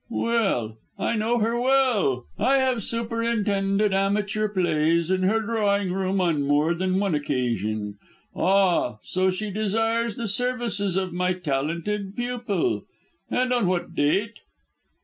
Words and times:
"Well. 0.09 0.79
I 0.97 1.15
know 1.15 1.37
her 1.37 1.61
well. 1.61 2.25
I 2.39 2.55
have 2.55 2.81
superintended 2.83 3.93
amateur 3.93 4.47
plays 4.49 5.11
in 5.11 5.21
her 5.21 5.39
drawing 5.41 5.93
room 5.93 6.19
on 6.19 6.41
more 6.41 6.73
than 6.73 6.99
one 6.99 7.13
occasion. 7.13 7.99
Ah! 8.35 8.97
so 9.03 9.29
she 9.29 9.51
desires 9.51 10.15
the 10.15 10.25
services 10.27 10.95
of 10.95 11.13
my 11.13 11.33
talented 11.33 12.15
pupil? 12.15 12.81
And 13.29 13.53
on 13.53 13.67
what 13.67 13.93
date?" 13.93 14.39